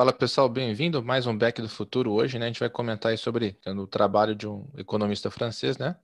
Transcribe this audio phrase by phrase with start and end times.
[0.00, 2.46] Fala pessoal, bem-vindo mais um Back do Futuro hoje, né?
[2.46, 5.94] A gente vai comentar sobre o trabalho de um economista francês, né?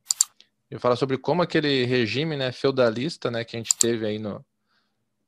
[0.70, 4.44] E falar sobre como aquele regime, né, feudalista, né, que a gente teve aí no,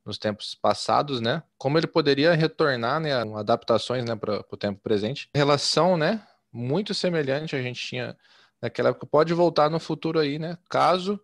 [0.04, 1.42] nos tempos passados, né?
[1.56, 5.30] Como ele poderia retornar, né, adaptações, né, para o tempo presente.
[5.34, 8.14] Relação, né, muito semelhante a gente tinha
[8.60, 10.58] naquela época pode voltar no futuro aí, né?
[10.68, 11.14] Caso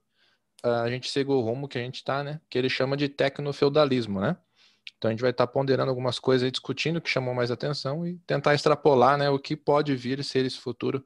[0.65, 2.41] uh, a gente siga o rumo que a gente está, né?
[2.49, 4.35] Que ele chama de tecnofeudalismo, né?
[5.05, 7.51] Então a gente vai estar tá ponderando algumas coisas aí, discutindo o que chamou mais
[7.51, 11.05] atenção e tentar extrapolar, né, o que pode vir ser esse futuro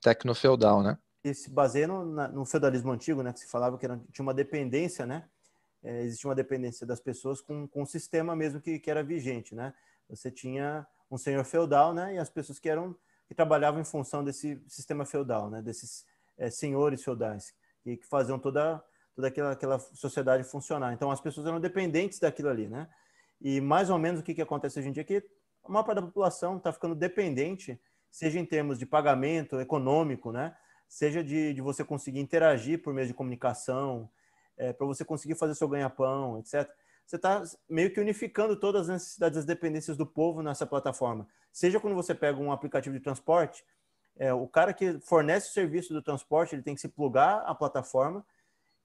[0.00, 0.98] tecnofeudal, né?
[1.22, 4.34] E se baseia no, no, feudalismo antigo, né, que se falava que era, tinha uma
[4.34, 5.24] dependência, né?
[5.84, 9.54] É, existia uma dependência das pessoas com, com o sistema mesmo que, que era vigente,
[9.54, 9.72] né?
[10.08, 12.16] Você tinha um senhor feudal, né?
[12.16, 12.96] E as pessoas que eram
[13.28, 15.62] que trabalhavam em função desse sistema feudal, né?
[15.62, 16.04] Desses
[16.36, 18.82] é, senhores feudais que, que faziam toda
[19.14, 20.92] toda aquela, aquela sociedade funcionar.
[20.92, 22.88] Então as pessoas eram dependentes daquilo ali, né?
[23.40, 25.24] E mais ou menos o que, que acontece hoje em dia é que
[25.64, 30.56] a maior parte da população está ficando dependente, seja em termos de pagamento econômico, né?
[30.88, 34.10] seja de, de você conseguir interagir por meio de comunicação,
[34.56, 36.68] é, para você conseguir fazer seu ganha-pão, etc.
[37.06, 41.28] Você está meio que unificando todas as necessidades, as dependências do povo nessa plataforma.
[41.52, 43.64] Seja quando você pega um aplicativo de transporte,
[44.16, 47.54] é, o cara que fornece o serviço do transporte, ele tem que se plugar à
[47.54, 48.24] plataforma,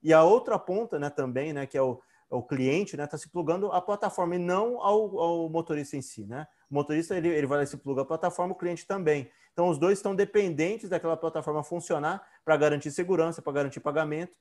[0.02, 3.28] e a outra ponta, né, também, né, que é o, o cliente está né, se
[3.28, 6.24] plugando à plataforma e não ao, ao, motorista em si.
[6.26, 6.46] Né?
[6.70, 9.30] O motorista ele, ele vai se plugar à plataforma, o cliente também.
[9.52, 14.36] Então, os dois estão dependentes daquela plataforma funcionar para garantir segurança, para garantir pagamento,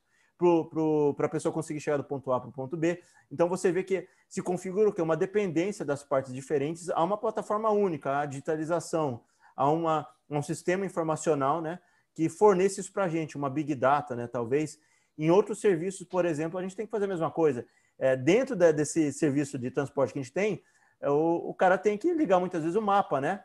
[1.15, 3.01] para a pessoa conseguir chegar do ponto A para o ponto B.
[3.31, 5.01] Então, você vê que se configura o que?
[5.01, 9.23] Uma dependência das partes diferentes a uma plataforma única, a digitalização,
[9.55, 11.79] a uma, um sistema informacional né,
[12.15, 14.79] que forneça isso para a gente, uma big data, né, talvez.
[15.17, 17.65] Em outros serviços, por exemplo, a gente tem que fazer a mesma coisa
[17.97, 20.63] é, dentro de, desse serviço de transporte que a gente tem,
[20.99, 23.43] é, o, o, cara tem que ligar muitas vezes o mapa, né?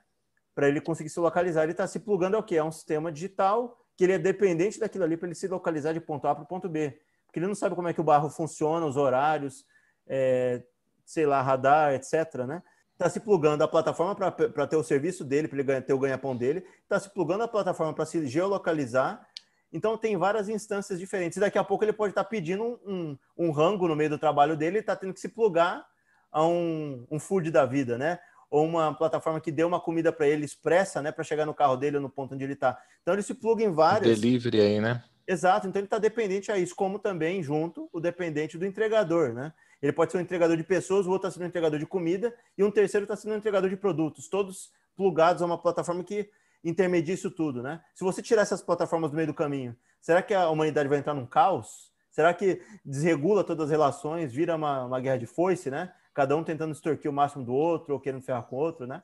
[0.55, 1.63] Para ele conseguir se localizar.
[1.63, 2.57] Ele está se plugando ao quê?
[2.57, 6.01] É um sistema digital que ele é dependente daquilo ali para ele se localizar de
[6.01, 6.99] ponto A para o ponto B.
[7.27, 9.67] Porque ele não sabe como é que o barro funciona, os horários,
[10.07, 10.63] é,
[11.05, 12.47] sei lá, radar, etc.
[12.47, 12.63] Né?
[12.93, 16.37] Está se plugando a plataforma para ter o serviço dele, para ele ter o ganha-pão
[16.37, 19.25] dele, está se plugando a plataforma para se geolocalizar
[19.73, 21.37] então, tem várias instâncias diferentes.
[21.37, 24.19] E daqui a pouco ele pode estar pedindo um, um, um rango no meio do
[24.19, 25.87] trabalho dele e está tendo que se plugar
[26.33, 28.19] a um, um food da vida, né?
[28.51, 31.13] Ou uma plataforma que dê uma comida para ele expressa, né?
[31.13, 32.81] Para chegar no carro dele ou no ponto onde ele está.
[33.03, 34.19] Então, ele se pluga em várias.
[34.19, 35.05] Delivery aí, né?
[35.27, 35.69] Exato.
[35.69, 39.53] Então, ele está dependente a isso, como também, junto, o dependente do entregador, né?
[39.83, 42.35] Ele pode ser um entregador de pessoas, o outro está sendo um entregador de comida
[42.57, 46.29] e um terceiro está sendo um entregador de produtos, todos plugados a uma plataforma que
[46.65, 47.81] intermedia isso tudo, né?
[47.95, 51.15] Se você tirar essas plataformas do meio do caminho, será que a humanidade vai entrar
[51.15, 51.93] num caos?
[52.11, 55.93] Será que desregula todas as relações, vira uma, uma guerra de foice, né?
[56.13, 59.03] Cada um tentando extorquir o máximo do outro ou querendo ferrar com o outro, né?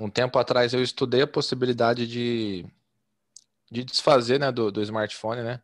[0.00, 2.66] Um tempo atrás eu estudei a possibilidade de,
[3.70, 5.60] de desfazer né, do, do smartphone, né?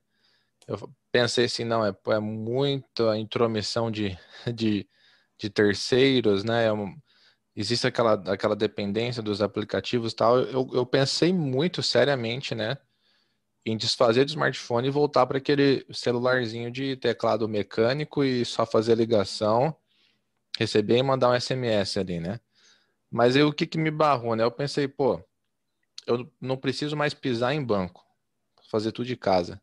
[0.66, 0.78] Eu
[1.10, 4.16] pensei assim, não, é, é muita intromissão de,
[4.54, 4.88] de,
[5.38, 6.66] de terceiros, né?
[6.66, 6.96] É um,
[7.56, 12.76] existe aquela, aquela dependência dos aplicativos e tal, eu, eu pensei muito seriamente, né,
[13.64, 18.94] em desfazer do smartphone e voltar para aquele celularzinho de teclado mecânico e só fazer
[18.94, 19.74] ligação,
[20.58, 22.40] receber e mandar um SMS ali, né?
[23.10, 24.44] Mas aí o que, que me barrou, né?
[24.44, 25.22] Eu pensei, pô,
[26.06, 28.04] eu não preciso mais pisar em banco,
[28.70, 29.60] fazer tudo de casa.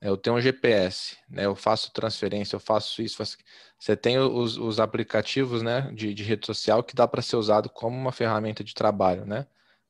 [0.00, 1.46] Eu tenho um GPS, né?
[1.46, 3.16] Eu faço transferência, eu faço isso.
[3.16, 3.36] Faço...
[3.78, 7.68] Você tem os, os aplicativos, né, de, de, rede social que dá para ser usado
[7.68, 9.46] como uma ferramenta de trabalho, né?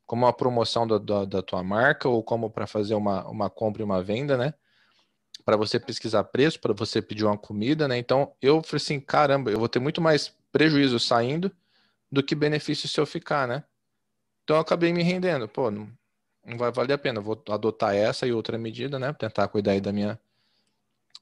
[0.07, 3.83] Como uma promoção da, da, da tua marca ou como para fazer uma, uma compra
[3.83, 4.55] e uma venda, né?
[5.45, 7.99] Para você pesquisar preço, para você pedir uma comida, né?
[7.99, 11.53] Então eu falei assim, caramba, eu vou ter muito mais prejuízo saindo
[12.11, 13.65] do que benefício se eu ficar, né?
[14.45, 15.49] Então eu acabei me rendendo.
[15.49, 15.91] Pô, não,
[16.45, 17.21] não vai valer a pena.
[17.21, 19.13] Vou adotar essa e outra medida, né?
[19.13, 20.19] Tentar cuidar aí da minha,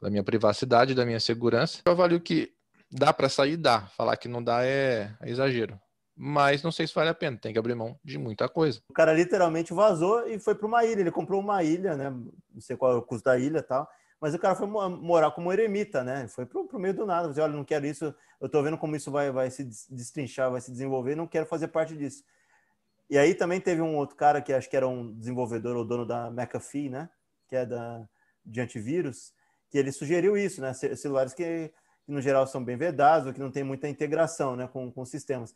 [0.00, 1.80] da minha privacidade, da minha segurança.
[1.84, 2.52] Eu avalio que
[2.90, 3.82] dá para sair, dá.
[3.96, 5.78] Falar que não dá é, é, exagero.
[6.18, 8.80] Mas não sei se vale a pena, tem que abrir mão de muita coisa.
[8.88, 11.00] O cara literalmente vazou e foi para uma ilha.
[11.00, 12.08] Ele comprou uma ilha, né?
[12.08, 13.86] Não sei qual é o custo da ilha e tal.
[14.18, 16.26] Mas o cara foi morar como eremita, né?
[16.28, 17.28] Foi pro, pro meio do nada.
[17.28, 18.14] Disse, olha, não quero isso.
[18.40, 21.14] Eu tô vendo como isso vai, vai se destrinchar, vai se desenvolver.
[21.14, 22.24] Não quero fazer parte disso.
[23.08, 26.04] E aí também teve um outro cara que acho que era um desenvolvedor ou dono
[26.04, 27.08] da McAfee, né?
[27.48, 28.06] Que é da,
[28.44, 29.32] de antivírus,
[29.70, 30.72] que ele sugeriu isso, né?
[30.74, 31.72] Celulares que,
[32.06, 35.54] no geral são bem vedados, ou que não tem muita integração né, com, com sistemas.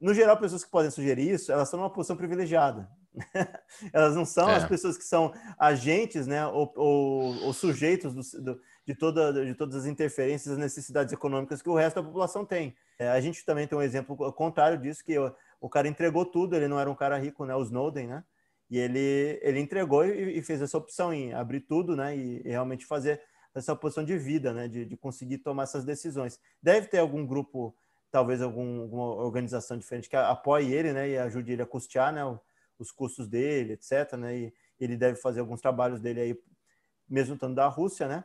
[0.00, 2.90] No geral, pessoas que podem sugerir isso, elas estão numa posição privilegiada.
[3.92, 4.56] elas não são é.
[4.56, 9.54] as pessoas que são agentes, né, ou, ou, ou sujeitos do, do, de, toda, de
[9.54, 12.74] todas as interferências, as necessidades econômicas que o resto da população tem.
[12.98, 15.14] É, a gente também tem um exemplo contrário disso, que
[15.64, 17.56] o cara entregou tudo, ele não era um cara rico, né?
[17.56, 18.24] O Snowden, né?
[18.68, 22.14] E ele, ele entregou e, e fez essa opção em abrir tudo, né?
[22.14, 23.18] E, e realmente fazer
[23.54, 24.68] essa posição de vida, né?
[24.68, 26.38] De, de, conseguir tomar essas decisões.
[26.62, 27.74] Deve ter algum grupo,
[28.10, 31.08] talvez algum, alguma organização diferente que apoie ele, né?
[31.08, 32.20] E ajude ele a custear, né?
[32.78, 34.36] Os custos dele, etc, né?
[34.36, 36.38] E ele deve fazer alguns trabalhos dele aí,
[37.08, 38.22] mesmo estando da Rússia, né?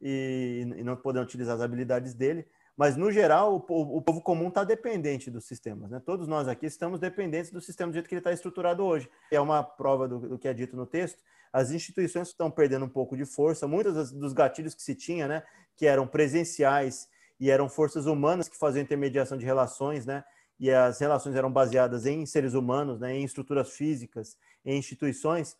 [0.00, 2.46] E, e não podendo utilizar as habilidades dele.
[2.76, 5.90] Mas, no geral, o, o povo comum está dependente dos sistemas.
[5.90, 6.00] Né?
[6.04, 9.08] Todos nós aqui estamos dependentes do sistema do jeito que ele está estruturado hoje.
[9.30, 11.22] É uma prova do, do, que é dito no texto.
[11.52, 13.68] As instituições estão perdendo um pouco de força.
[13.68, 15.42] Muitos dos gatilhos que se tinha, né,
[15.76, 17.08] que eram presenciais
[17.38, 20.24] e eram forças humanas que faziam intermediação de relações, né,
[20.58, 25.56] e as relações eram baseadas em seres humanos, né, em estruturas físicas, em instituições,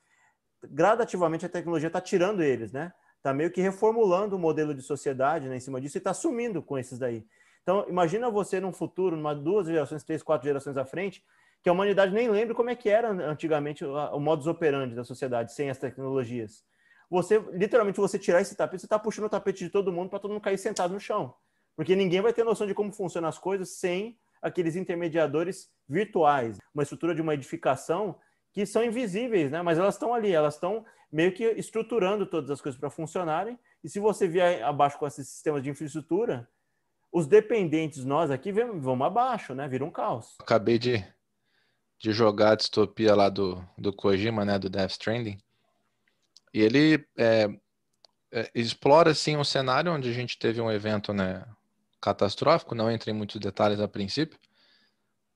[0.64, 2.92] gradativamente a tecnologia está tirando eles, né?
[3.22, 6.60] Está meio que reformulando o modelo de sociedade né, em cima disso e está sumindo
[6.60, 7.24] com esses daí.
[7.62, 11.24] Então, imagina você num futuro, numa duas gerações, três, quatro gerações à frente,
[11.62, 15.52] que a humanidade nem lembra como é que era antigamente o modus operandi da sociedade
[15.52, 16.64] sem as tecnologias.
[17.08, 20.18] Você, literalmente, você tirar esse tapete, você está puxando o tapete de todo mundo para
[20.18, 21.32] todo mundo cair sentado no chão.
[21.76, 26.58] Porque ninguém vai ter noção de como funcionam as coisas sem aqueles intermediadores virtuais.
[26.74, 28.18] Uma estrutura de uma edificação
[28.52, 29.62] que são invisíveis, né?
[29.62, 33.58] Mas elas estão ali, elas estão meio que estruturando todas as coisas para funcionarem.
[33.82, 36.48] E se você vier abaixo com esses sistemas de infraestrutura,
[37.10, 39.68] os dependentes, nós aqui, vamos abaixo, né?
[39.68, 40.36] Vira um caos.
[40.38, 41.04] Acabei de,
[41.98, 44.58] de jogar a distopia lá do, do Kojima, né?
[44.58, 45.38] Do Death Stranding.
[46.54, 47.48] E ele é,
[48.30, 51.44] é, explora, assim, um cenário onde a gente teve um evento, né?
[52.00, 54.38] Catastrófico, não entra em muitos detalhes a princípio.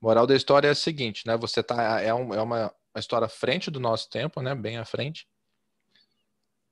[0.01, 1.37] Moral da história é a seguinte, né?
[1.37, 4.55] Você tá é, um, é uma uma história à frente do nosso tempo, né?
[4.55, 5.27] Bem à frente.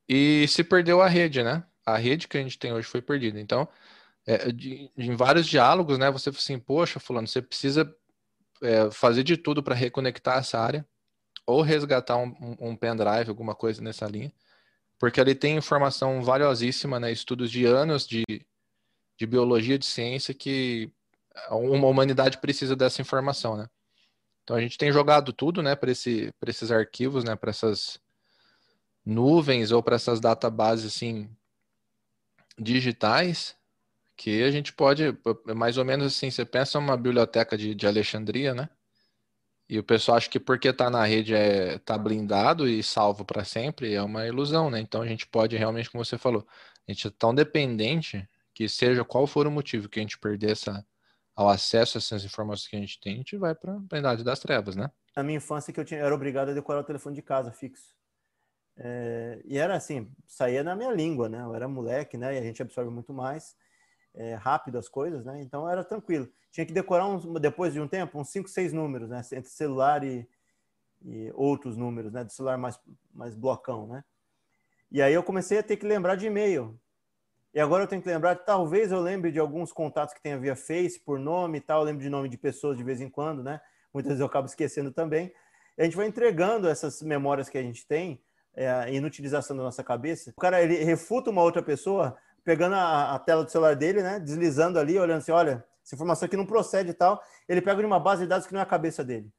[0.09, 1.63] E se perdeu a rede, né?
[1.85, 3.39] A rede que a gente tem hoje foi perdida.
[3.39, 3.67] Então,
[4.25, 6.09] é, de, em vários diálogos, né?
[6.09, 7.95] Você fala assim, poxa, fulano, você precisa
[8.61, 10.85] é, fazer de tudo para reconectar essa área
[11.45, 14.33] ou resgatar um, um, pendrive, alguma coisa nessa linha,
[14.97, 17.11] porque ali tem informação valiosíssima, né?
[17.11, 18.23] Estudos de anos de,
[19.15, 20.91] de biologia, de ciência que
[21.51, 23.67] uma humanidade precisa dessa informação, né?
[24.45, 27.99] Então a gente tem jogado tudo, né, para esse, esses arquivos, né, para essas
[29.03, 31.27] nuvens ou para essas databases assim
[32.57, 33.57] digitais,
[34.15, 35.03] que a gente pode,
[35.55, 38.69] mais ou menos assim, você pensa uma biblioteca de, de Alexandria, né?
[39.67, 43.43] E o pessoal acha que porque está na rede é tá blindado e salvo para
[43.43, 44.79] sempre, é uma ilusão, né?
[44.79, 46.47] Então a gente pode realmente, como você falou,
[46.87, 50.51] a gente é tão dependente que seja qual for o motivo que a gente perder
[50.51, 50.85] essa
[51.35, 54.23] ao acesso a essas informações que a gente tem, a gente vai para a idade
[54.23, 54.89] das trevas, né?
[55.15, 57.95] Na minha infância que eu, tinha, era obrigado a decorar o telefone de casa fixo.
[58.77, 61.41] É, e era assim, saía na minha língua, né?
[61.41, 62.35] Eu era moleque, né?
[62.35, 63.55] E a gente absorve muito mais
[64.13, 65.41] é, rápido as coisas, né?
[65.41, 66.29] Então era tranquilo.
[66.51, 69.21] Tinha que decorar uns, depois de um tempo uns 5, 6 números, né?
[69.33, 70.27] Entre celular e,
[71.03, 72.23] e outros números, né?
[72.23, 72.79] Do celular mais,
[73.13, 74.03] mais blocão, né?
[74.91, 76.79] E aí eu comecei a ter que lembrar de e-mail.
[77.55, 80.57] E agora eu tenho que lembrar, talvez eu lembre de alguns contatos que tenha via
[80.57, 83.41] Face, por nome e tal, eu lembro de nome de pessoas de vez em quando,
[83.41, 83.61] né?
[83.93, 85.31] Muitas vezes eu acabo esquecendo também.
[85.77, 88.21] E a gente vai entregando essas memórias que a gente tem,
[88.53, 90.33] é, inutilização da nossa cabeça.
[90.35, 94.19] O cara, ele refuta uma outra pessoa, pegando a, a, tela do celular dele, né?
[94.19, 97.23] Deslizando ali, olhando assim, olha, essa informação aqui não procede e tal.
[97.47, 99.31] Ele pega de uma base de dados que não é a cabeça dele.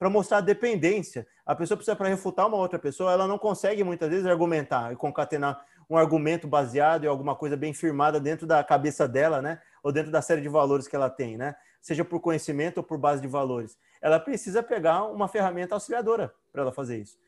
[0.00, 1.24] Para mostrar a dependência.
[1.46, 4.96] A pessoa precisa, para refutar uma outra pessoa, ela não consegue muitas vezes argumentar e
[4.96, 9.60] concatenar um argumento baseado em alguma coisa bem firmada dentro da cabeça dela, né?
[9.82, 11.54] Ou dentro da série de valores que ela tem, né?
[11.82, 13.76] Seja por conhecimento ou por base de valores.
[14.00, 17.18] Ela precisa pegar uma ferramenta auxiliadora para ela fazer isso.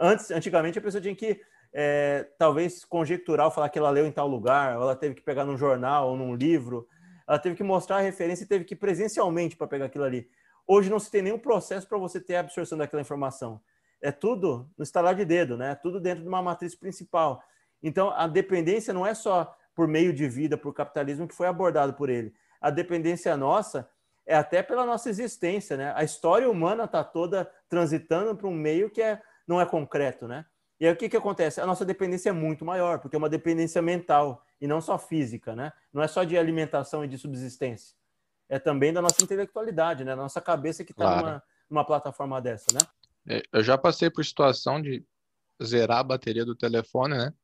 [0.00, 1.38] Antes, antigamente, a pessoa tinha que
[1.70, 5.44] é, talvez conjecturar ou falar que ela leu em tal lugar, ela teve que pegar
[5.44, 6.88] num jornal ou num livro,
[7.28, 10.26] ela teve que mostrar a referência e teve que ir presencialmente para pegar aquilo ali.
[10.66, 13.60] Hoje não se tem nenhum processo para você ter a absorção daquela informação.
[14.00, 15.72] É tudo no estalar de dedo, né?
[15.72, 17.42] É tudo dentro de uma matriz principal.
[17.84, 21.92] Então, a dependência não é só por meio de vida, por capitalismo que foi abordado
[21.92, 22.34] por ele.
[22.58, 23.86] A dependência nossa
[24.26, 25.92] é até pela nossa existência, né?
[25.94, 30.46] A história humana está toda transitando para um meio que é, não é concreto, né?
[30.80, 31.60] E aí o que, que acontece?
[31.60, 35.54] A nossa dependência é muito maior, porque é uma dependência mental e não só física,
[35.54, 35.70] né?
[35.92, 37.94] Não é só de alimentação e de subsistência.
[38.48, 40.16] É também da nossa intelectualidade, né?
[40.16, 41.26] Da nossa cabeça que está claro.
[41.26, 42.80] numa, numa plataforma dessa, né?
[43.28, 45.04] É, eu já passei por situação de
[45.62, 47.34] zerar a bateria do telefone, né?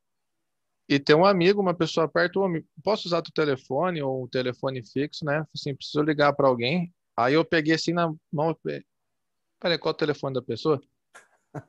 [0.91, 2.43] E ter um amigo, uma pessoa perto,
[2.83, 5.47] posso usar teu telefone ou o telefone fixo, né?
[5.55, 6.93] Assim, preciso ligar para alguém.
[7.17, 10.81] Aí eu peguei assim na mão, peraí, qual é o telefone da pessoa?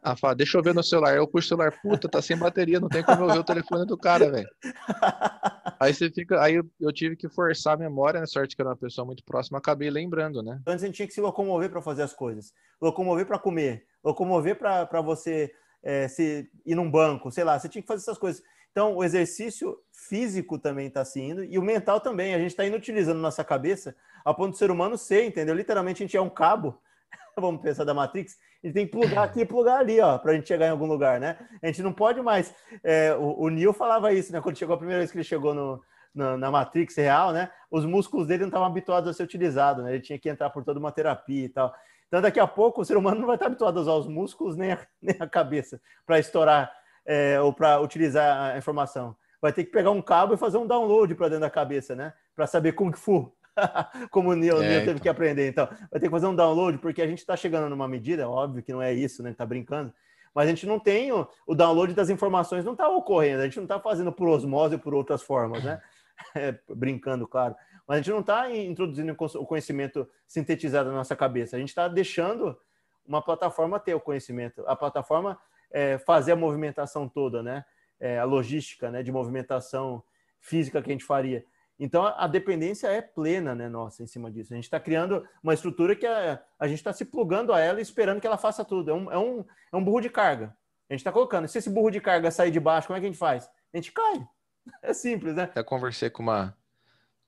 [0.03, 1.15] Ah, fala, deixa eu ver no celular.
[1.15, 3.83] Eu puxo o celular, puta, tá sem bateria, não tem como eu ver o telefone
[3.83, 4.47] do cara, velho.
[5.81, 6.39] Aí você fica.
[6.39, 8.27] Aí eu, tive que forçar a memória, né?
[8.27, 10.61] sorte que era uma pessoa muito próxima, acabei lembrando, né?
[10.67, 12.53] Antes a gente tinha que se locomover para fazer as coisas.
[12.79, 15.51] Locomover para comer, locomover para você
[15.83, 18.43] é, se ir num banco, sei lá, você tinha que fazer essas coisas.
[18.71, 22.33] Então, o exercício físico também está se indo e o mental também.
[22.33, 25.53] A gente está inutilizando nossa cabeça a ponto do ser humano ser, entendeu?
[25.53, 26.79] Literalmente a gente é um cabo,
[27.37, 30.31] vamos pensar da Matrix, a gente tem que plugar aqui e plugar ali, ó, para
[30.31, 31.37] a gente chegar em algum lugar, né?
[31.61, 32.53] A gente não pode mais.
[32.83, 34.39] É, o, o Neil falava isso, né?
[34.39, 35.81] Quando chegou a primeira vez que ele chegou no,
[36.13, 37.51] no na Matrix real, né?
[37.71, 39.93] Os músculos dele não estavam habituados a ser utilizados, né?
[39.93, 41.73] Ele tinha que entrar por toda uma terapia e tal.
[42.11, 44.57] Então, daqui a pouco, o ser humano não vai estar habituado a usar os músculos
[44.57, 46.69] nem a, nem a cabeça para estourar
[47.05, 49.15] é, ou para utilizar a informação.
[49.41, 52.11] Vai ter que pegar um cabo e fazer um download para dentro da cabeça, né?
[52.35, 53.33] Para saber Kung Fu.
[54.11, 54.99] Como o Neil, é, teve então.
[54.99, 55.47] que aprender.
[55.47, 58.61] Então, vai ter que fazer um download, porque a gente está chegando numa medida, óbvio
[58.61, 59.31] que não é isso, né?
[59.31, 59.93] Está brincando.
[60.35, 63.41] Mas a gente não tem o, o download das informações, não está ocorrendo.
[63.41, 65.81] A gente não está fazendo por osmose ou por outras formas, né?
[66.35, 67.55] É, brincando, claro.
[67.87, 71.55] Mas a gente não está introduzindo o conhecimento sintetizado na nossa cabeça.
[71.55, 72.57] A gente está deixando
[73.05, 74.63] uma plataforma ter o conhecimento.
[74.67, 75.39] A plataforma
[75.71, 77.65] é, fazer a movimentação toda, né?
[77.99, 80.03] É, a logística né, de movimentação
[80.39, 81.45] física que a gente faria.
[81.79, 84.53] Então, a dependência é plena, né, nossa, em cima disso.
[84.53, 87.79] A gente está criando uma estrutura que a, a gente está se plugando a ela
[87.79, 88.91] e esperando que ela faça tudo.
[88.91, 90.55] É um, é um, é um burro de carga.
[90.89, 91.47] A gente está colocando.
[91.47, 93.49] Se esse burro de carga sair de baixo, como é que a gente faz?
[93.73, 94.27] A gente cai.
[94.83, 95.49] É simples, né?
[95.55, 96.55] Eu conversei com uma,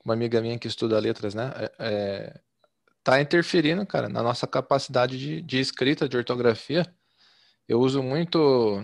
[0.03, 1.51] uma amiga minha que estuda letras, né?
[1.55, 2.39] É, é,
[3.03, 6.85] tá interferindo, cara, na nossa capacidade de, de escrita, de ortografia.
[7.67, 8.83] Eu uso muito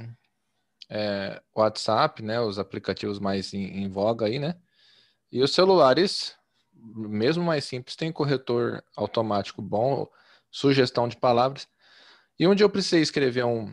[0.89, 2.39] é, WhatsApp, né?
[2.39, 4.55] Os aplicativos mais em, em, voga aí, né?
[5.31, 6.35] E os celulares,
[6.73, 10.07] mesmo mais simples, tem corretor automático bom,
[10.49, 11.67] sugestão de palavras.
[12.39, 13.65] E onde eu precisei escrever um,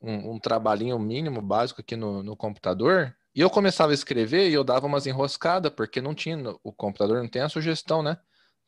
[0.00, 4.54] um, um trabalhinho mínimo, básico aqui no, no, computador, e eu começava a escrever e
[4.54, 8.18] eu dava umas enroscadas, porque não tinha, o computador não tem a sugestão, né?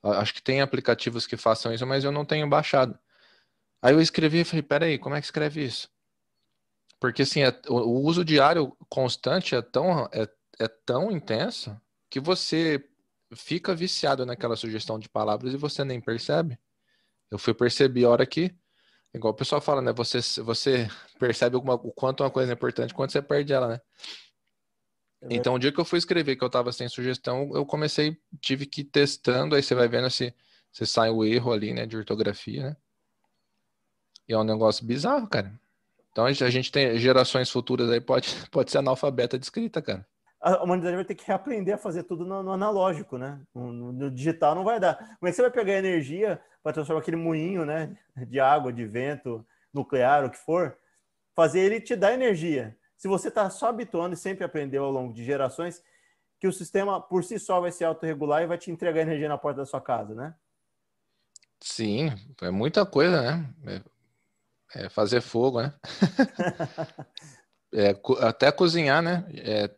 [0.02, 2.99] Acho que tem aplicativos que façam isso, mas eu não tenho baixado.
[3.82, 5.88] Aí eu escrevi e falei, peraí, como é que escreve isso?
[7.00, 11.78] Porque assim, é, o, o, uso diário constante é tão, é, é tão intenso
[12.11, 12.85] que você
[13.35, 16.58] fica viciado naquela sugestão de palavras e você nem percebe.
[17.30, 18.54] Eu fui perceber a hora que,
[19.12, 19.92] igual o pessoal fala, né?
[19.92, 23.80] Você, você percebe alguma, o quanto uma coisa é importante quando você perde ela, né?
[25.30, 28.66] Então, o dia que eu fui escrever que eu estava sem sugestão, eu comecei, tive
[28.66, 30.35] que ir testando, aí você vai vendo se,
[30.73, 32.76] se sai o erro ali, né, de ortografia, né?
[34.28, 35.52] E é um negócio bizarro, cara.
[36.11, 40.06] Então a gente tem gerações futuras aí, pode, pode ser analfabeta de escrita, cara.
[40.40, 43.40] A humanidade vai ter que reaprender a fazer tudo no, no analógico, né?
[43.54, 44.97] No, no, digital não vai dar.
[44.97, 47.97] Como é que você vai pegar energia para transformar aquele moinho, né?
[48.28, 50.76] De água, de vento, nuclear, o que for,
[51.35, 52.76] fazer ele te dar energia.
[52.96, 55.82] Se você está só habituando e sempre aprendeu ao longo de gerações,
[56.38, 59.38] que o sistema por si só vai se autorregular e vai te entregar energia na
[59.38, 60.34] porta da sua casa, né?
[61.60, 62.12] Sim,
[62.42, 63.54] é muita coisa, né?
[63.66, 63.96] É
[64.74, 65.72] é fazer fogo, né?
[67.72, 69.24] é, até cozinhar, né?
[69.34, 69.70] É,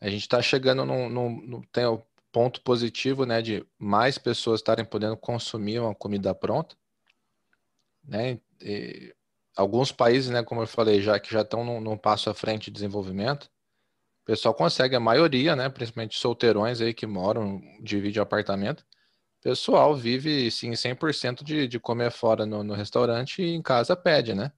[0.00, 3.40] a gente está chegando no, no, no, tem o ponto positivo, né?
[3.42, 6.76] De mais pessoas estarem podendo consumir uma comida pronta,
[8.04, 8.38] né?
[8.60, 9.14] E
[9.58, 10.42] alguns países, né?
[10.42, 13.44] Como eu falei, já que já estão num, num passo à frente de desenvolvimento,
[14.22, 15.68] o pessoal consegue, a maioria, né?
[15.68, 18.84] Principalmente solteirões aí que moram, dividem apartamento,
[19.42, 24.34] pessoal vive sim 100% de, de comer fora no, no, restaurante e em casa pede,
[24.34, 24.52] né?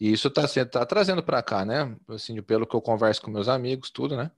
[0.00, 1.96] E isso está tá trazendo para cá, né?
[2.08, 4.30] Assim, pelo que eu converso com meus amigos, tudo, né?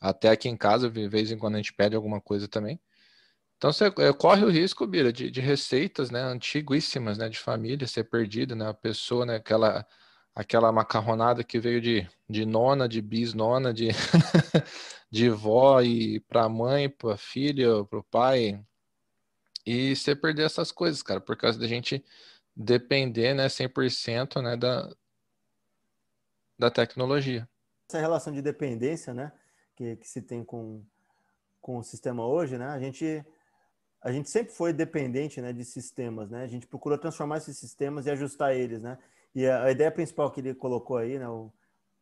[0.00, 2.80] Até aqui em casa, de vez em quando a gente pede alguma coisa também.
[3.62, 7.86] Então você é, corre o risco, Bira, de, de receitas, né, antiguíssimas, né, de família
[7.86, 9.86] ser perdida, né, a pessoa, né, aquela
[10.34, 13.90] aquela macarronada que veio de, de nona, de bisnona, de
[15.08, 18.60] de vó e para mãe, para filha, para o pai,
[19.64, 22.04] e você perder essas coisas, cara, por causa da gente
[22.56, 24.92] depender, né, 100%, né, da,
[26.58, 27.48] da tecnologia.
[27.88, 29.30] Essa relação de dependência, né,
[29.76, 30.84] que, que se tem com,
[31.60, 33.24] com o sistema hoje, né, a gente,
[34.02, 38.06] a gente sempre foi dependente, né, de sistemas, né, a gente procura transformar esses sistemas
[38.06, 38.98] e ajustar eles, né,
[39.34, 41.52] e a, a ideia principal que ele colocou aí, né, o,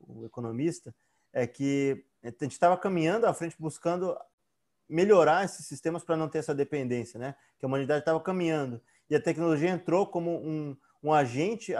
[0.00, 0.95] o economista,
[1.33, 4.16] é que a gente estava caminhando à frente buscando
[4.88, 7.37] melhorar esses sistemas para não ter essa dependência, né?
[7.59, 11.73] Que a humanidade estava caminhando e a tecnologia entrou como um, um agente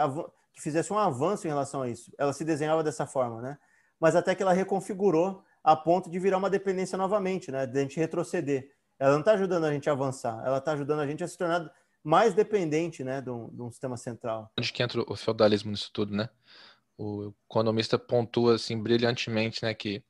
[0.53, 2.11] que fizesse um avanço em relação a isso.
[2.17, 3.57] Ela se desenhava dessa forma, né?
[3.99, 7.67] Mas até que ela reconfigurou a ponto de virar uma dependência novamente, né?
[7.67, 8.71] De a gente retroceder.
[9.01, 11.35] Ela não está ajudando a gente a avançar, ela está ajudando a gente a se
[11.35, 14.51] tornar mais dependente né, de, um, de um sistema central.
[14.55, 16.29] Onde que entra o feudalismo nisso tudo, né?
[16.95, 20.03] O economista pontua assim brilhantemente, né, que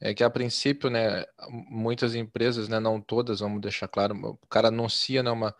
[0.00, 1.24] é que a princípio, né,
[1.70, 5.54] muitas empresas, né, não todas, vamos deixar claro, o cara anuncia, né, uma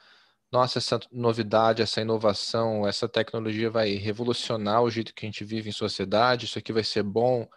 [0.50, 5.68] nossa, essa novidade, essa inovação, essa tecnologia vai revolucionar o jeito que a gente vive
[5.68, 7.49] em sociedade, isso aqui vai ser bom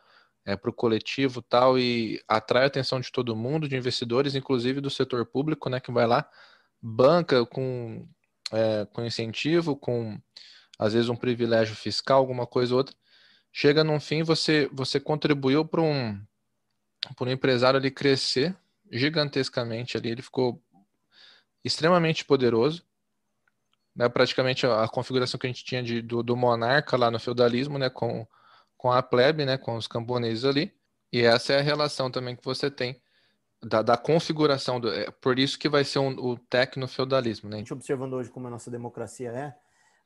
[0.46, 4.81] é, para o coletivo tal, e atrai a atenção de todo mundo, de investidores, inclusive
[4.81, 6.29] do setor público, né, que vai lá,
[6.81, 8.08] banca com,
[8.51, 10.19] é, com incentivo, com
[10.77, 12.96] às vezes um privilégio fiscal, alguma coisa ou outra.
[13.51, 16.22] Chega num fim, você, você contribuiu para um,
[17.22, 18.55] um empresário ali crescer
[18.91, 20.62] gigantescamente ali, ele ficou
[21.63, 22.84] extremamente poderoso.
[23.96, 24.08] Né?
[24.08, 27.89] Praticamente a, configuração que a gente tinha de, do, do, monarca lá no feudalismo, né?
[27.89, 28.25] com,
[28.80, 29.60] com a plebe, né?
[29.60, 30.74] com os camponeses ali.
[31.12, 33.00] E essa é a relação também que você tem
[33.62, 34.80] da, da configuração.
[34.80, 37.50] Do, é por isso que vai ser um, o tecno-feudalismo.
[37.50, 37.58] Né?
[37.58, 39.54] A gente observando hoje como a nossa democracia é,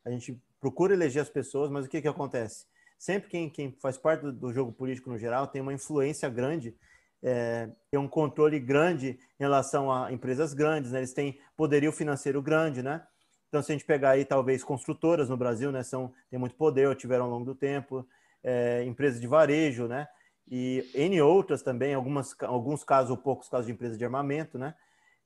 [0.03, 2.65] a gente procura eleger as pessoas, mas o que, que acontece?
[2.97, 6.75] Sempre quem, quem faz parte do, do jogo político no geral tem uma influência grande
[7.23, 10.99] é, tem um controle grande em relação a empresas grandes, né?
[10.99, 13.01] Eles têm poderio financeiro grande, né?
[13.47, 15.83] Então, se a gente pegar aí, talvez, construtoras no Brasil, né?
[15.83, 18.05] São, tem muito poder, tiveram ao longo do tempo,
[18.43, 20.07] é, empresas de varejo, né?
[20.49, 24.75] E N outras também, algumas, alguns casos ou poucos casos de empresas de armamento, né?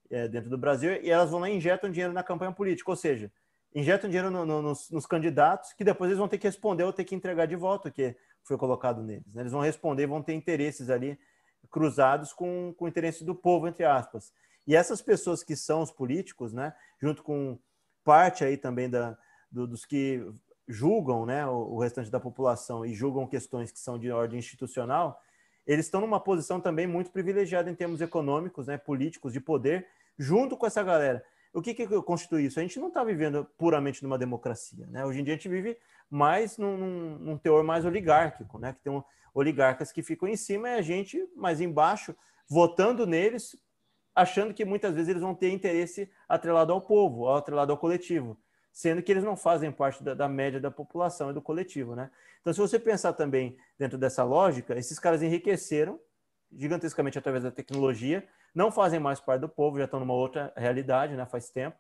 [0.10, 2.96] É, dentro do Brasil, e elas vão lá e injetam dinheiro na campanha política, ou
[2.96, 3.30] seja,
[3.76, 6.94] injetam dinheiro no, no, nos, nos, candidatos que depois eles vão ter que responder ou
[6.94, 9.36] ter que entregar de volta o que foi colocado neles.
[9.36, 9.42] Né?
[9.42, 11.20] Eles vão responder, vão ter interesses ali
[11.70, 14.32] cruzados com, com o interesse do povo, entre aspas.
[14.66, 17.60] E essas pessoas que são os políticos, né, junto com
[18.04, 19.18] parte aí também da,
[19.52, 20.26] do, dos que
[20.68, 25.22] julgam né, o, restante da população e julgam questões que são de ordem institucional,
[25.66, 30.58] eles estão numa posição também muito privilegiada em termos econômicos, né, políticos, de poder, junto
[30.58, 31.24] com essa galera.
[31.54, 32.60] O que, que constitui isso?
[32.60, 34.86] A gente não está vivendo puramente numa democracia.
[34.88, 35.06] Né?
[35.06, 35.78] Hoje em dia a gente vive
[36.10, 38.74] mais num, num, num teor mais oligárquico, né?
[38.74, 39.02] que tem um,
[39.34, 42.16] oligarcas que ficam em cima e a gente mais embaixo,
[42.50, 43.56] votando neles,
[44.16, 48.38] achando que muitas vezes eles vão ter interesse atrelado ao povo, atrelado ao coletivo,
[48.78, 52.12] sendo que eles não fazem parte da, da média da população e do coletivo, né?
[52.40, 56.00] Então, se você pensar também dentro dessa lógica, esses caras enriqueceram
[56.56, 61.16] gigantescamente através da tecnologia, não fazem mais parte do povo, já estão numa outra realidade,
[61.16, 61.26] né?
[61.26, 61.76] Faz tempo.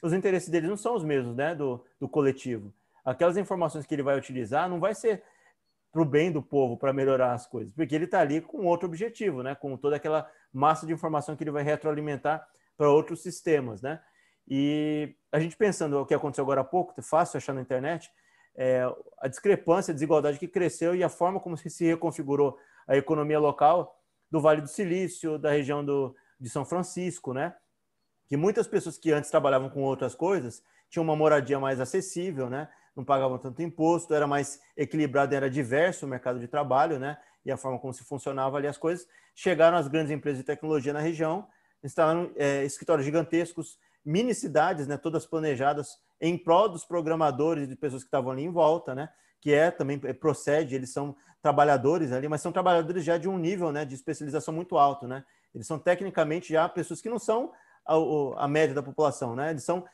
[0.00, 1.56] Os interesses deles não são os mesmos, né?
[1.56, 2.72] Do, do coletivo.
[3.04, 5.24] Aquelas informações que ele vai utilizar não vai ser
[5.90, 8.86] para o bem do povo, para melhorar as coisas, porque ele está ali com outro
[8.86, 9.56] objetivo, né?
[9.56, 12.46] com toda aquela massa de informação que ele vai retroalimentar
[12.76, 13.82] para outros sistemas.
[13.82, 14.00] Né?
[14.48, 18.10] E a gente pensando o que aconteceu agora há pouco, é fácil achar na internet,
[18.56, 18.82] é,
[19.20, 23.94] a discrepância, a desigualdade que cresceu e a forma como se reconfigurou a economia local
[24.30, 27.54] do Vale do Silício, da região do, de São Francisco, né?
[28.26, 32.68] que muitas pessoas que antes trabalhavam com outras coisas tinham uma moradia mais acessível, né?
[32.98, 37.16] não pagavam tanto imposto, era mais equilibrado, era diverso o mercado de trabalho, né?
[37.44, 39.06] E a forma como se funcionava ali as coisas.
[39.36, 41.46] Chegaram as grandes empresas de tecnologia na região,
[41.82, 43.78] instalaram é, escritórios gigantescos,
[44.08, 44.96] mini cidades, né?
[44.96, 49.10] Todas planejadas em prol dos programadores e de pessoas que estavam ali em volta, né?
[49.38, 53.38] Que é também é, procede, eles são trabalhadores ali, mas são trabalhadores já de um
[53.38, 53.84] nível, né?
[53.84, 55.24] De especialização muito alto, né?
[55.54, 57.52] Eles são tecnicamente já pessoas que não são
[57.86, 59.50] a, a média da população, né?
[59.50, 59.84] Eles são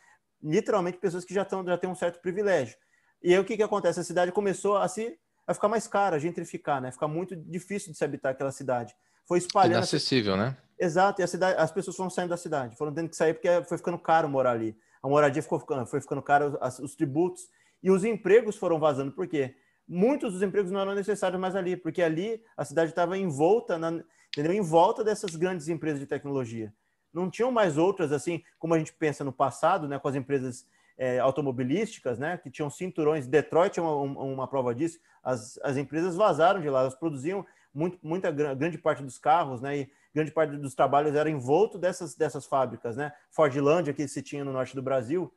[0.40, 2.76] literalmente pessoas que já, estão, já têm um certo privilégio.
[3.20, 3.98] E aí o que, que acontece?
[3.98, 6.92] A cidade começou a se a ficar mais cara, a gentrificar, né?
[6.92, 8.94] Ficar muito difícil de se habitar aquela cidade.
[9.26, 9.78] Foi espalhando.
[9.78, 10.56] Inacessível, né?
[10.78, 13.78] Exato, e cidade, as pessoas foram saindo da cidade, foram tendo que sair porque foi
[13.78, 14.76] ficando caro morar ali.
[15.02, 17.42] A moradia ficou ficando, foi ficando caro, os, os tributos
[17.82, 19.12] e os empregos foram vazando.
[19.12, 19.54] Por quê?
[19.86, 23.78] Muitos dos empregos não eram necessários mais ali, porque ali a cidade estava em volta,
[23.78, 24.52] na, entendeu?
[24.52, 26.72] Em volta dessas grandes empresas de tecnologia.
[27.12, 30.66] Não tinham mais outras assim, como a gente pensa no passado, né, com as empresas
[30.98, 33.26] é, automobilísticas, né, que tinham cinturões.
[33.26, 34.98] Detroit é uma, uma prova disso.
[35.22, 39.78] As, as empresas vazaram de lá, elas produziam muito, muita grande parte dos carros, né,
[39.78, 43.12] e grande parte dos trabalhos era envolto dessas, dessas fábricas, né.
[43.30, 45.32] Fordlândia, que se tinha no norte do Brasil,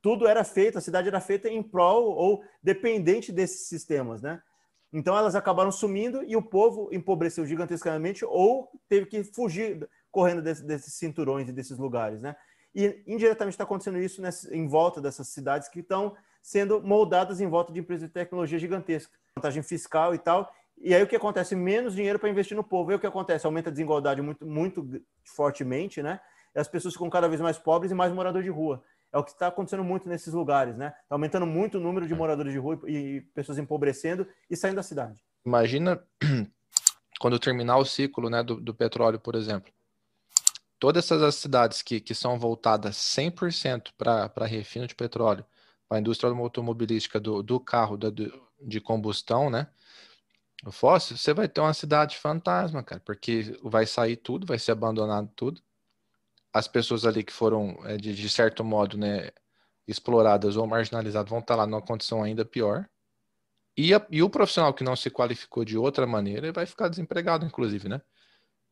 [0.00, 4.42] tudo era feito, a cidade era feita em prol ou dependente desses sistemas, né.
[4.92, 10.64] Então elas acabaram sumindo e o povo empobreceu gigantescamente ou teve que fugir correndo desse,
[10.64, 12.36] desses cinturões e desses lugares, né?
[12.72, 17.48] E indiretamente está acontecendo isso nessa, em volta dessas cidades que estão sendo moldadas em
[17.48, 20.52] volta de empresas de tecnologia gigantesca, vantagem fiscal e tal.
[20.78, 21.54] E aí o que acontece?
[21.54, 22.90] Menos dinheiro para investir no povo.
[22.90, 23.46] E aí o que acontece?
[23.46, 26.20] Aumenta a desigualdade muito, muito fortemente, né?
[26.54, 28.82] E as pessoas ficam cada vez mais pobres e mais moradores de rua.
[29.12, 30.88] É o que está acontecendo muito nesses lugares, né?
[31.02, 34.82] Está aumentando muito o número de moradores de rua e pessoas empobrecendo e saindo da
[34.82, 35.24] cidade.
[35.46, 36.02] Imagina
[37.20, 39.72] quando terminar o ciclo né, do, do petróleo, por exemplo
[40.84, 45.42] todas essas cidades que, que são voltadas 100% para refino de petróleo,
[45.88, 49.66] para a indústria automobilística do, do carro da, do, de combustão, né?
[50.66, 54.72] O fóssil, você vai ter uma cidade fantasma, cara, porque vai sair tudo, vai ser
[54.72, 55.60] abandonado tudo.
[56.52, 59.30] As pessoas ali que foram, é, de, de certo modo, né,
[59.86, 62.88] exploradas ou marginalizadas vão estar lá numa condição ainda pior.
[63.76, 67.44] E, a, e o profissional que não se qualificou de outra maneira vai ficar desempregado,
[67.44, 68.00] inclusive, né?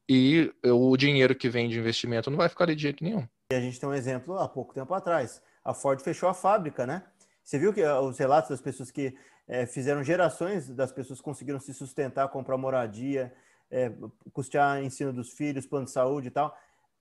[0.09, 3.27] E o dinheiro que vem de investimento não vai ficar ali de jeito nenhum.
[3.53, 5.43] E a gente tem um exemplo há pouco tempo atrás.
[5.65, 7.05] A Ford fechou a fábrica, né?
[7.43, 11.59] Você viu que ah, os relatos das pessoas que é, fizeram gerações das pessoas conseguiram
[11.59, 13.33] se sustentar, comprar moradia,
[13.71, 13.93] é,
[14.33, 16.57] custear ensino dos filhos, plano de saúde e tal,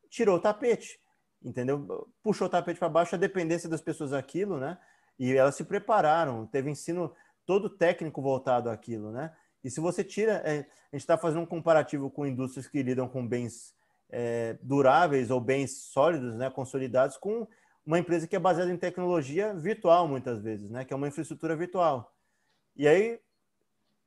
[0.10, 0.99] tirou o tapete,
[1.43, 2.08] entendeu?
[2.23, 4.77] Puxou o tapete para baixo a dependência das pessoas aquilo, né?
[5.19, 7.13] E elas se prepararam, teve ensino
[7.45, 9.34] todo técnico voltado àquilo, né?
[9.63, 10.60] E se você tira, é,
[10.91, 13.75] a gente está fazendo um comparativo com indústrias que lidam com bens
[14.10, 17.47] é, duráveis ou bens sólidos, né, consolidados, com
[17.86, 21.56] uma empresa que é baseada em tecnologia virtual, muitas vezes, né, que é uma infraestrutura
[21.56, 22.13] virtual.
[22.76, 23.20] E aí,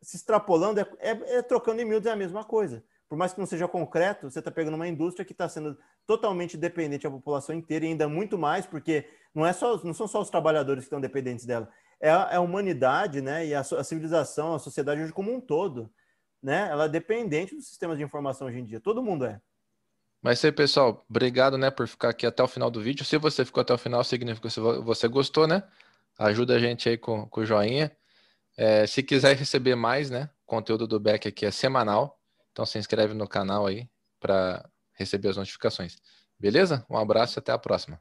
[0.01, 2.85] se extrapolando, é, é, é trocando em miúdos é a mesma coisa.
[3.09, 6.57] Por mais que não seja concreto, você está pegando uma indústria que está sendo totalmente
[6.57, 10.21] dependente da população inteira e ainda muito mais, porque não, é só, não são só
[10.21, 11.69] os trabalhadores que estão dependentes dela,
[12.01, 13.47] é a, é a humanidade, né?
[13.47, 15.91] E a, a, civilização, a sociedade hoje como um todo,
[16.43, 16.69] né?
[16.71, 18.81] Ela é dependente dos sistemas de informação hoje em dia.
[18.81, 19.41] Todo mundo é.
[20.25, 23.05] Mas aí, pessoal, obrigado, né, por ficar aqui até o final do vídeo.
[23.05, 25.63] Se você ficou até o final, significa que você gostou, né?
[26.19, 27.95] Ajuda a gente aí com, o joinha.
[28.57, 30.31] É, se quiser receber mais, né?
[30.47, 32.19] Conteúdo do Beck aqui é semanal.
[32.53, 33.87] Então se inscreve no canal aí
[34.19, 35.97] para receber as notificações.
[36.41, 36.87] Beleza?
[36.89, 38.01] Um abraço e até a próxima.